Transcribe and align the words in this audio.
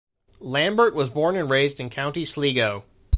Lambert 0.39 0.95
was 0.95 1.11
born 1.11 1.35
and 1.35 1.47
raised 1.47 1.79
in 1.79 1.91
County 1.91 2.25
Sligo. 2.25 2.85